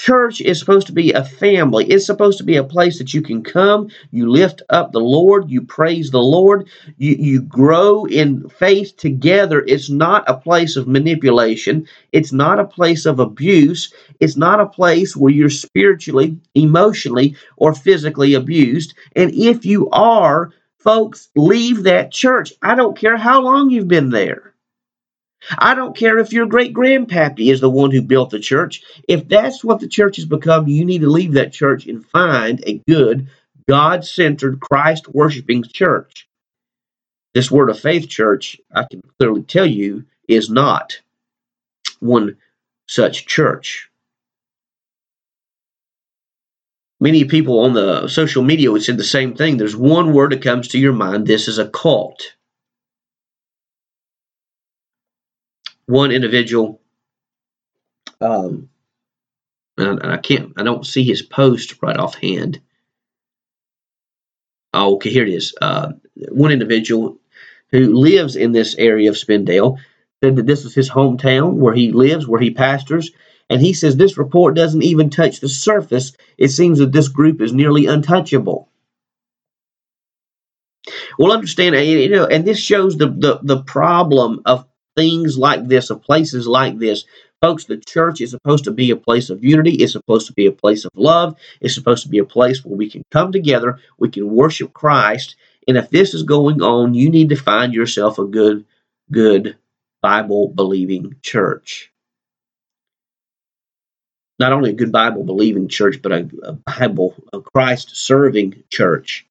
[0.01, 1.85] Church is supposed to be a family.
[1.85, 5.51] It's supposed to be a place that you can come, you lift up the Lord,
[5.51, 9.63] you praise the Lord, you, you grow in faith together.
[9.67, 14.65] It's not a place of manipulation, it's not a place of abuse, it's not a
[14.65, 18.95] place where you're spiritually, emotionally, or physically abused.
[19.15, 22.53] And if you are, folks, leave that church.
[22.63, 24.50] I don't care how long you've been there.
[25.57, 28.81] I don't care if your great grandpappy is the one who built the church.
[29.07, 32.63] If that's what the church has become, you need to leave that church and find
[32.65, 33.27] a good,
[33.67, 36.27] God centered, Christ worshiping church.
[37.33, 40.99] This Word of Faith church, I can clearly tell you, is not
[41.99, 42.37] one
[42.87, 43.89] such church.
[46.99, 49.57] Many people on the social media would say the same thing.
[49.57, 52.35] There's one word that comes to your mind this is a cult.
[55.91, 56.79] One individual,
[58.21, 58.69] um,
[59.77, 62.61] and I can't, I don't see his post right offhand.
[64.73, 65.53] Oh, okay, here it is.
[65.59, 65.91] Uh,
[66.29, 67.19] one individual
[67.71, 69.79] who lives in this area of Spindale
[70.23, 73.11] said that this is his hometown where he lives, where he pastors.
[73.49, 76.13] And he says this report doesn't even touch the surface.
[76.37, 78.69] It seems that this group is nearly untouchable.
[81.19, 85.89] Well, understand, you know, and this shows the, the, the problem of things like this,
[85.89, 87.05] of places like this.
[87.41, 89.71] Folks, the church is supposed to be a place of unity.
[89.71, 91.35] It's supposed to be a place of love.
[91.59, 95.35] It's supposed to be a place where we can come together, we can worship Christ.
[95.67, 98.65] And if this is going on, you need to find yourself a good,
[99.11, 99.57] good
[100.01, 101.91] Bible believing church.
[104.39, 109.27] Not only a good Bible believing church, but a, a Bible, a Christ serving church.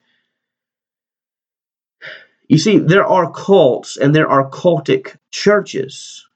[2.50, 6.26] You see, there are cults and there are cultic churches.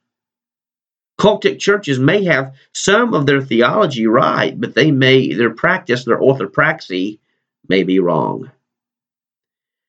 [1.18, 6.20] Cultic churches may have some of their theology right, but they may, their practice, their
[6.20, 7.18] orthopraxy
[7.68, 8.52] may be wrong.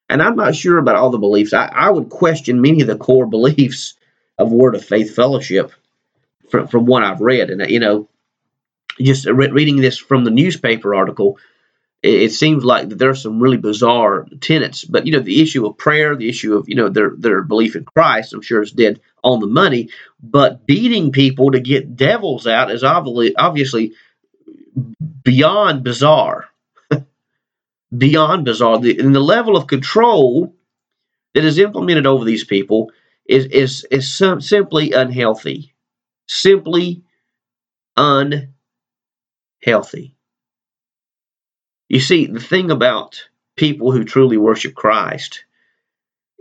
[0.09, 1.53] And I'm not sure about all the beliefs.
[1.53, 3.93] I, I would question many of the core beliefs
[4.39, 5.73] of Word of Faith Fellowship
[6.49, 7.51] from, from what I've read.
[7.51, 8.09] And, you know,
[8.99, 11.37] just re- reading this from the newspaper article,
[12.03, 14.83] it, it seems like there are some really bizarre tenets.
[14.83, 17.75] But, you know, the issue of prayer, the issue of, you know, their, their belief
[17.75, 19.89] in Christ, I'm sure is dead on the money.
[20.21, 23.93] But beating people to get devils out is obviously, obviously
[25.23, 26.49] beyond bizarre.
[27.97, 28.79] beyond bizarre.
[28.79, 30.55] The, and the level of control
[31.33, 32.91] that is implemented over these people
[33.27, 35.73] is is is simply unhealthy.
[36.27, 37.03] Simply
[37.97, 38.55] unhealthy.
[41.87, 45.45] You see, the thing about people who truly worship Christ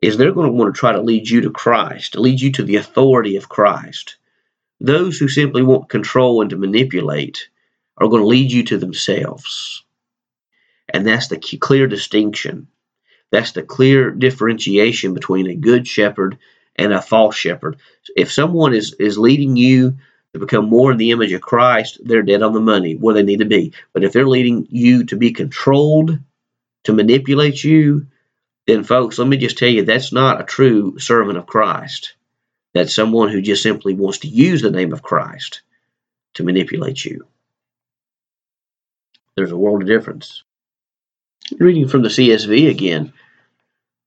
[0.03, 2.63] is they're going to want to try to lead you to Christ, lead you to
[2.63, 4.17] the authority of Christ.
[4.81, 7.49] Those who simply want control and to manipulate
[7.97, 9.85] are going to lead you to themselves.
[10.93, 12.69] And that's the clear distinction.
[13.31, 16.39] That's the clear differentiation between a good shepherd
[16.77, 17.77] and a false shepherd.
[18.17, 19.97] If someone is, is leading you
[20.35, 23.23] to become more in the image of Christ, they're dead on the money where they
[23.23, 23.73] need to be.
[23.93, 26.19] But if they're leading you to be controlled,
[26.85, 28.09] to manipulate you,
[28.67, 32.15] then folks, let me just tell you that's not a true servant of Christ.
[32.75, 35.63] That's someone who just simply wants to use the name of Christ
[36.35, 37.27] to manipulate you.
[39.37, 40.43] There's a world of difference.
[41.59, 43.13] Reading from the CSB again.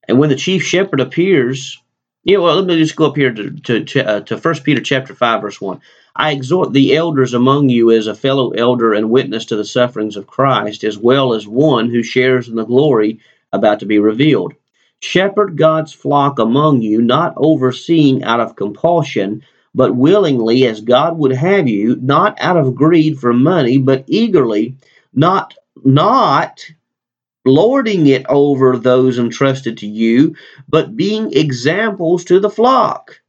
[0.06, 1.80] And when the chief shepherd appears,
[2.24, 5.14] yeah, well, let me just go up here to to uh, to First Peter chapter
[5.14, 5.80] five, verse one.
[6.20, 10.16] I exhort the elders among you as a fellow elder and witness to the sufferings
[10.16, 13.20] of Christ, as well as one who shares in the glory
[13.52, 14.52] about to be revealed.
[14.98, 19.44] Shepherd God's flock among you, not overseeing out of compulsion,
[19.76, 24.74] but willingly, as God would have you, not out of greed for money, but eagerly,
[25.14, 25.54] not
[25.84, 26.68] not
[27.44, 30.34] lording it over those entrusted to you,
[30.68, 33.20] but being examples to the flock.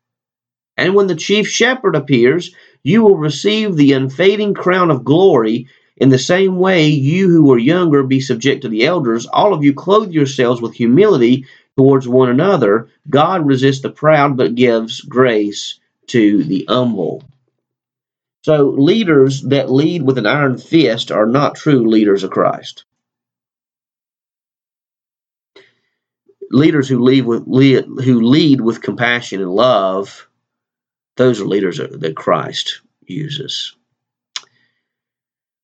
[0.75, 5.67] And when the chief shepherd appears, you will receive the unfading crown of glory.
[5.97, 9.25] In the same way, you who are younger be subject to the elders.
[9.25, 12.89] All of you clothe yourselves with humility towards one another.
[13.09, 17.23] God resists the proud, but gives grace to the humble.
[18.43, 22.85] So, leaders that lead with an iron fist are not true leaders of Christ.
[26.51, 30.27] leaders who lead with lead, who lead with compassion and love,
[31.19, 33.75] those are leaders that Christ uses.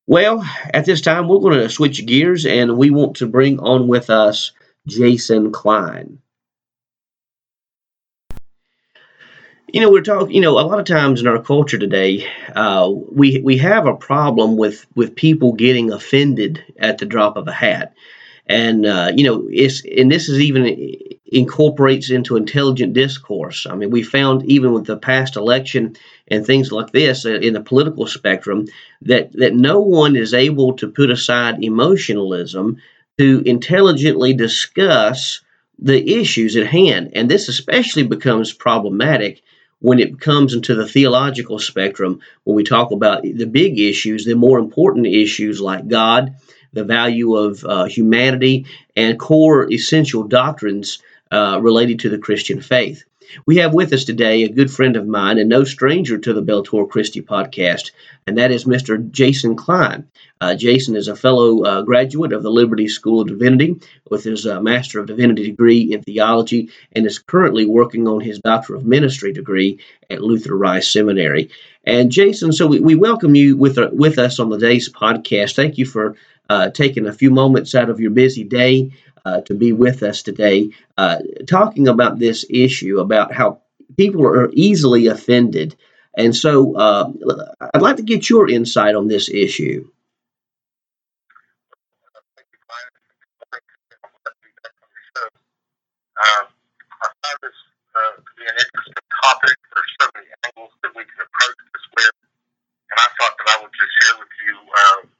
[0.06, 3.88] Well, at this time, we're going to switch gears and we want to bring on
[3.88, 4.52] with us
[4.86, 6.18] Jason Kline.
[9.72, 10.34] You know, we're talking.
[10.34, 13.96] You know, a lot of times in our culture today, uh, we we have a
[13.96, 17.94] problem with with people getting offended at the drop of a hat
[18.46, 20.98] and uh, you know it's and this is even
[21.32, 23.66] incorporates into intelligent discourse.
[23.66, 25.96] I mean, we found even with the past election
[26.28, 28.66] and things like this uh, in the political spectrum
[29.02, 32.78] that, that no one is able to put aside emotionalism
[33.18, 35.40] to intelligently discuss
[35.78, 37.12] the issues at hand.
[37.14, 39.42] And this especially becomes problematic
[39.80, 44.34] when it comes into the theological spectrum when we talk about the big issues, the
[44.34, 46.36] more important issues like God,
[46.72, 48.66] the value of uh, humanity,
[48.96, 53.04] and core essential doctrines uh, related to the Christian faith.
[53.44, 56.42] We have with us today a good friend of mine and no stranger to the
[56.42, 57.90] Bellator Christi podcast,
[58.26, 59.10] and that is Mr.
[59.10, 60.06] Jason Kline.
[60.40, 64.46] Uh, Jason is a fellow uh, graduate of the Liberty School of Divinity with his
[64.46, 68.84] uh, Master of Divinity degree in theology and is currently working on his Doctor of
[68.84, 71.50] Ministry degree at Luther Rice Seminary.
[71.84, 75.56] And Jason, so we, we welcome you with, uh, with us on today's podcast.
[75.56, 76.16] Thank you for
[76.48, 78.92] uh, taking a few moments out of your busy day
[79.26, 81.18] uh, to be with us today, uh,
[81.48, 83.58] talking about this issue about how
[83.96, 85.74] people are easily offended.
[86.16, 87.10] And so uh,
[87.74, 89.82] I'd like to get your insight on this issue.
[96.22, 96.46] Um,
[97.02, 97.58] I find this
[97.98, 99.56] uh, to be an interesting topic.
[99.74, 102.14] There's so many angles that we can approach this with,
[102.94, 105.15] and I thought that I would just share with you uh,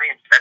[0.00, 0.33] reinvent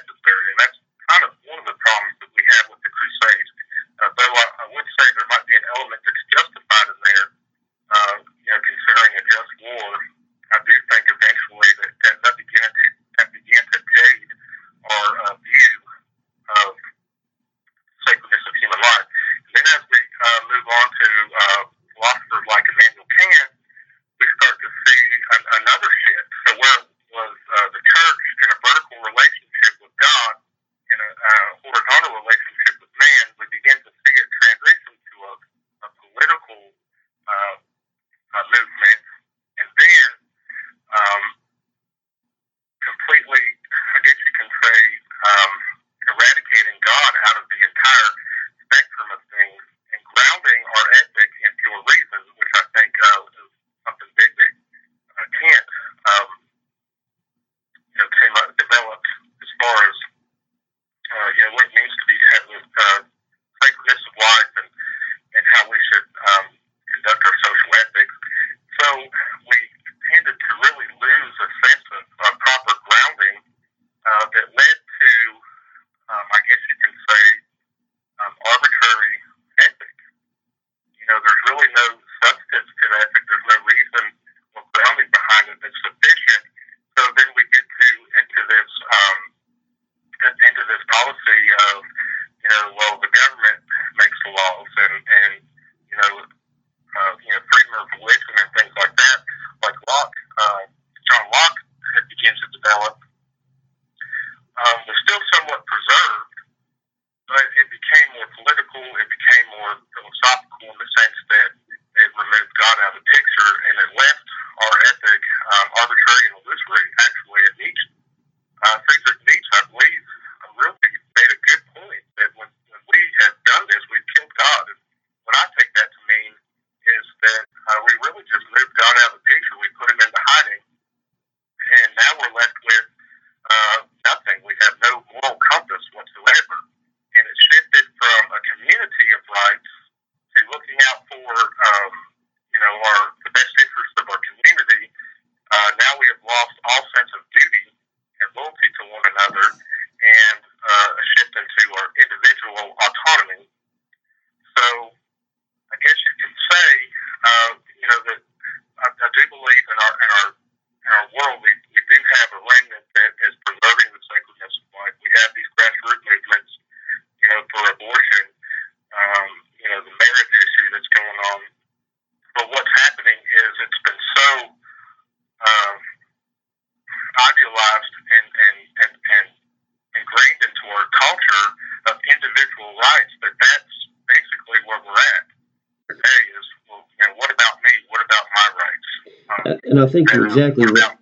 [189.93, 190.97] think you're exactly right.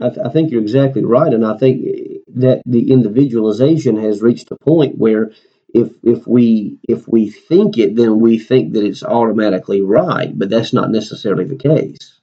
[0.00, 1.84] I, th- I, think you're exactly right, and I think
[2.36, 5.32] that the individualization has reached a point where
[5.74, 10.48] if if we if we think it, then we think that it's automatically right, but
[10.48, 12.17] that's not necessarily the case.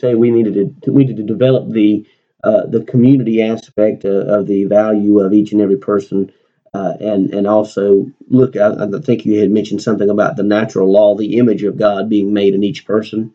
[0.00, 2.06] say, we needed to we needed to develop the
[2.42, 6.32] uh, the community aspect of, of, the value of each and every person,
[6.72, 8.56] uh, and and also look.
[8.56, 12.08] I, I think you had mentioned something about the natural law, the image of God
[12.08, 13.32] being made in each person.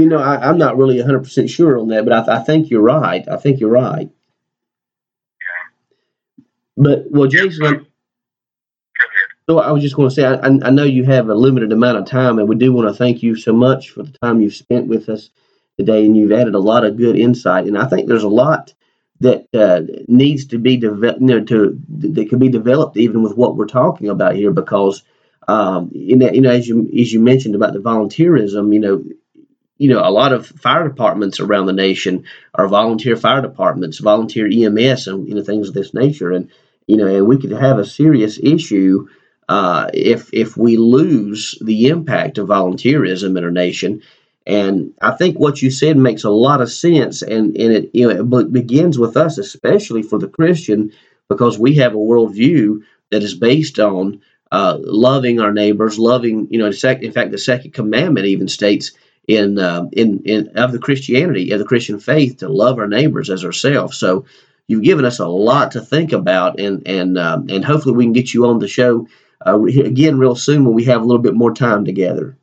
[0.00, 2.82] You know, I, I'm not really 100% sure on that, but I, I think you're
[2.82, 3.26] right.
[3.28, 4.10] I think you're right.
[5.40, 6.44] yeah.
[6.76, 7.86] But, well, Jason.
[9.48, 11.98] So I was just going to say, I, I know you have a limited amount
[11.98, 14.54] of time, and we do want to thank you so much for the time you've
[14.54, 15.28] spent with us
[15.78, 17.66] today, and you've added a lot of good insight.
[17.66, 18.72] And I think there's a lot
[19.20, 23.36] that uh, needs to be developed, you know, to that can be developed even with
[23.36, 25.02] what we're talking about here, because
[25.46, 29.04] um, you know, you know, as you as you mentioned about the volunteerism, you know,
[29.84, 32.24] you know, a lot of fire departments around the nation
[32.54, 36.48] are volunteer fire departments, volunteer EMS, and you know things of this nature, and
[36.86, 39.06] you know, and we could have a serious issue
[39.46, 44.00] uh, if if we lose the impact of volunteerism in our nation.
[44.46, 48.08] And I think what you said makes a lot of sense, and and it you
[48.08, 50.92] know it begins with us, especially for the Christian,
[51.28, 56.58] because we have a worldview that is based on uh, loving our neighbors, loving you
[56.58, 56.68] know.
[56.68, 58.92] In fact, the second commandment even states
[59.28, 63.30] in uh, in in of the Christianity of the Christian faith to love our neighbors
[63.30, 63.96] as ourselves.
[63.98, 64.26] So
[64.66, 68.12] you've given us a lot to think about, and and um, and hopefully we can
[68.12, 69.08] get you on the show
[69.46, 72.36] uh, again real soon when we have a little bit more time together.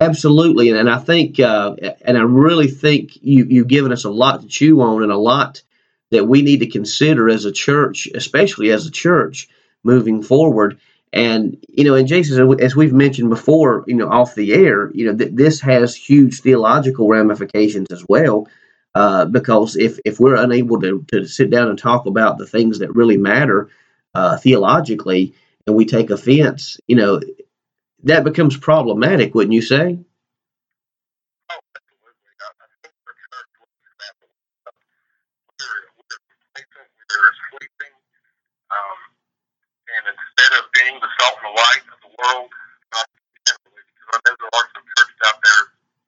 [0.00, 4.10] Absolutely, and, and I think, uh, and I really think you you've given us a
[4.10, 5.62] lot to chew on and a lot
[6.10, 9.48] that we need to consider as a church, especially as a church
[9.82, 10.78] moving forward.
[11.14, 15.06] And you know, and Jason, as we've mentioned before, you know, off the air, you
[15.06, 18.48] know, th- this has huge theological ramifications as well.
[18.94, 22.80] Uh, because if if we're unable to to sit down and talk about the things
[22.80, 23.70] that really matter
[24.14, 25.34] uh, theologically,
[25.66, 27.20] and we take offense, you know,
[28.04, 29.98] that becomes problematic, wouldn't you say?
[31.50, 32.34] Oh, absolutely.
[32.42, 34.14] I, I think the church looks at that.
[35.60, 37.94] We're, we're complacent, we're sleeping,
[38.72, 38.98] um,
[39.96, 40.64] and instead of
[41.32, 42.50] the light of the world,
[42.92, 43.06] not
[43.48, 45.62] generally, because I know there are some churches out there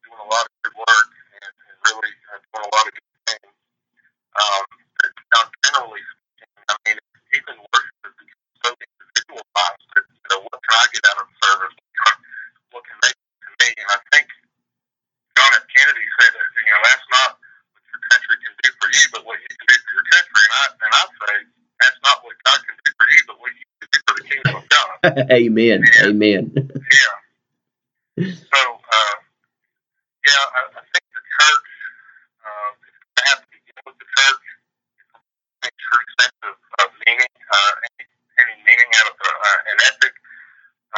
[0.05, 1.09] doing a lot of good work
[1.41, 3.53] and, and really uh, doing a lot of good things.
[4.37, 4.65] Um,
[5.01, 6.99] but now, generally speaking, I mean,
[7.33, 11.27] even worship is become so individualized that, you know, what can I get out of
[11.33, 11.77] the service?
[12.77, 13.69] What can they do to me?
[13.81, 14.27] And I think
[15.37, 15.65] John F.
[15.73, 17.31] Kennedy said, that, you know, that's not
[17.73, 20.43] what your country can do for you, but what you can do for your country.
[20.45, 21.35] And I and I say
[21.81, 24.25] that's not what God can do for you, but what you can do for the
[24.29, 25.06] kingdom of God.
[25.33, 25.81] amen.
[26.05, 26.53] Amen.
[26.53, 27.17] Yeah.
[28.21, 29.17] So, uh,
[30.29, 31.69] yeah, I, I think the church
[32.45, 34.45] uh, is going to have to begin with the church.
[35.65, 38.05] A true sense of, of meaning, uh, any,
[38.45, 40.15] any meaning out of the, uh, an ethic,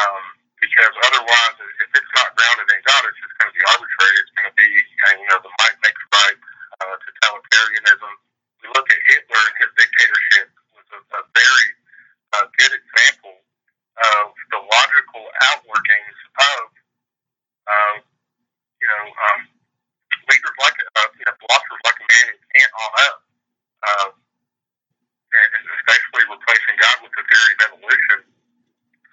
[0.03, 0.23] um,
[0.59, 4.15] because otherwise, if it's not grounded in God, it's just going to be arbitrary.
[4.19, 6.39] It's going to be, uh, you know, the might makes right,
[6.83, 8.13] uh, totalitarianism.
[8.63, 11.69] We look at Hitler and his dictatorship was a, a very
[12.35, 13.39] uh, good example
[13.99, 16.63] of the logical outworkings of,
[17.67, 17.95] uh,
[18.79, 19.41] you know, um,
[20.31, 23.17] leaders like, uh, you know, philosophers like Immanuel Kant on up,
[23.83, 24.09] uh,
[25.35, 28.19] and, and especially replacing God with the theory of evolution.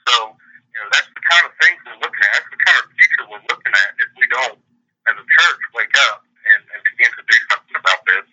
[0.05, 0.37] So,
[0.69, 2.31] you know, that's the kind of things we're looking at.
[2.37, 4.59] That's the kind of future we're looking at if we don't,
[5.09, 8.27] as a church, wake up and, and begin to do something about this.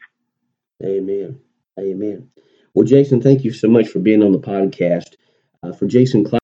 [0.84, 1.40] Amen.
[1.80, 2.28] Amen.
[2.74, 5.14] Well, Jason, thank you so much for being on the podcast.
[5.62, 6.40] Uh, for Jason Kline,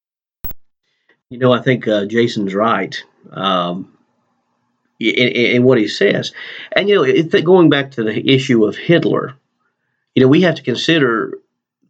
[1.28, 2.96] you know, I think uh, Jason's right
[3.30, 3.98] um,
[4.98, 6.32] in, in, what he says.
[6.72, 9.34] And, you know, it, going back to the issue of Hitler,
[10.14, 11.34] you know, we have to consider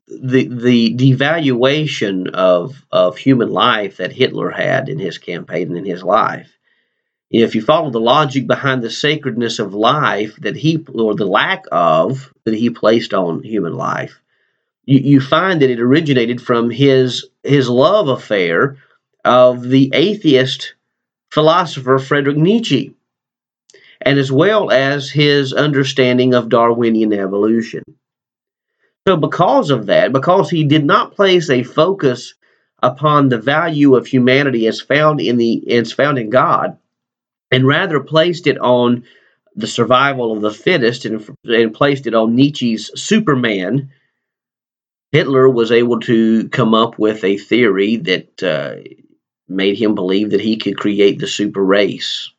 [0.09, 5.85] the the devaluation of of human life that Hitler had in his campaign and in
[5.85, 6.51] his life.
[7.31, 11.67] If you follow the logic behind the sacredness of life that he or the lack
[11.71, 14.21] of that he placed on human life,
[14.89, 18.79] you, you find that it originated from his his love affair
[19.25, 20.75] of the atheist
[21.31, 22.95] philosopher Friedrich Nietzsche,
[24.01, 27.83] and as well as his understanding of Darwinian evolution.
[29.07, 32.35] So, because of that, because he did not place a focus
[32.83, 36.79] upon the value of humanity as found in the as found in God,
[37.51, 39.05] and rather placed it on
[39.55, 43.91] the survival of the fittest and, and placed it on Nietzsche's Superman,
[45.11, 48.77] Hitler was able to come up with a theory that uh,
[49.49, 52.31] made him believe that he could create the super race.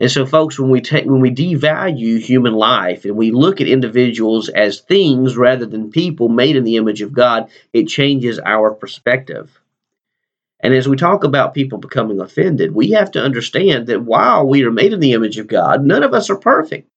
[0.00, 3.68] And so, folks, when we take when we devalue human life and we look at
[3.68, 8.72] individuals as things rather than people made in the image of God, it changes our
[8.72, 9.60] perspective.
[10.60, 14.64] And as we talk about people becoming offended, we have to understand that while we
[14.64, 16.88] are made in the image of God, none of us are perfect.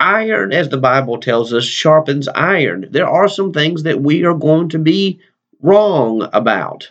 [0.00, 2.86] Iron, as the Bible tells us, sharpens iron.
[2.90, 5.20] There are some things that we are going to be
[5.60, 6.90] wrong about.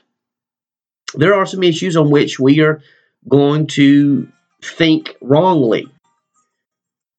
[1.16, 2.82] There are some issues on which we are
[3.28, 4.28] going to
[4.64, 5.88] think wrongly.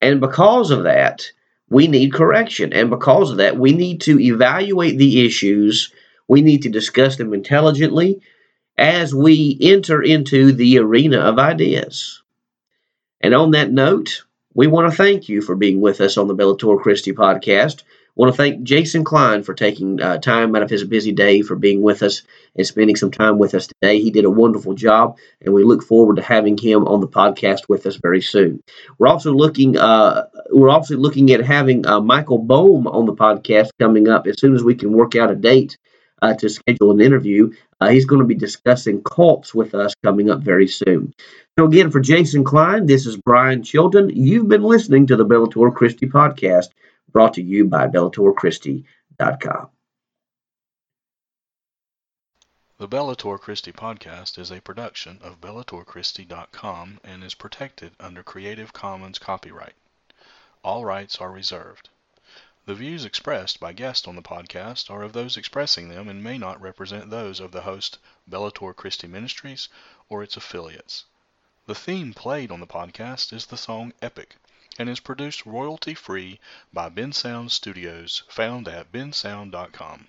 [0.01, 1.31] And because of that,
[1.69, 2.73] we need correction.
[2.73, 5.93] And because of that, we need to evaluate the issues
[6.31, 8.21] we need to discuss them intelligently
[8.79, 12.23] as we enter into the arena of ideas.
[13.21, 14.23] And on that note,
[14.55, 17.83] we want to thank you for being with us on the Bellator Christi podcast
[18.21, 21.57] want to thank Jason Kline for taking uh, time out of his busy day for
[21.57, 22.21] being with us
[22.55, 23.99] and spending some time with us today.
[23.99, 27.63] He did a wonderful job, and we look forward to having him on the podcast
[27.71, 28.63] with us very soon.
[28.99, 33.71] We're also looking uh, we're also looking at having uh, Michael Bohm on the podcast
[33.79, 35.79] coming up as soon as we can work out a date.
[36.23, 37.51] Uh, to schedule an interview.
[37.81, 41.15] Uh, he's going to be discussing cults with us coming up very soon.
[41.59, 44.11] So, again, for Jason Kline, this is Brian Chilton.
[44.11, 46.69] You've been listening to the Bellator Christi podcast
[47.13, 49.69] brought to you by BellatorChristi.com.
[52.79, 59.19] The Bellator Christi podcast is a production of BellatorChristi.com and is protected under Creative Commons
[59.19, 59.75] copyright.
[60.65, 61.91] All rights are reserved.
[62.71, 66.39] The views expressed by guests on the podcast are of those expressing them and may
[66.39, 67.99] not represent those of the host,
[68.31, 69.69] Bellator Christi Ministries,
[70.09, 71.05] or its affiliates.
[71.67, 74.37] The theme played on the podcast is the song Epic
[74.79, 76.39] and is produced royalty free
[76.73, 80.07] by Bensound Studios, found at bensound.com.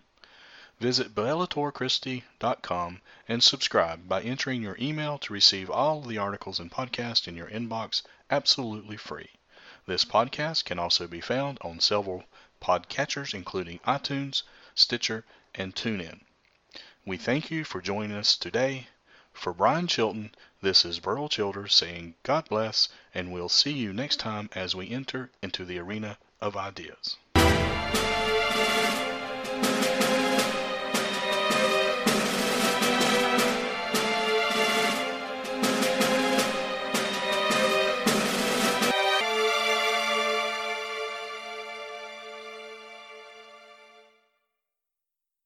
[0.79, 7.27] Visit bellatorchristi.com and subscribe by entering your email to receive all the articles and podcasts
[7.27, 9.31] in your inbox absolutely free.
[9.87, 12.23] This podcast can also be found on several
[12.61, 14.43] podcatchers including iTunes,
[14.75, 16.21] Stitcher, and TuneIn.
[17.05, 18.87] We thank you for joining us today.
[19.33, 24.17] For Brian Chilton, this is Burl Childers saying God bless, and we'll see you next
[24.17, 27.17] time as we enter into the arena of ideas.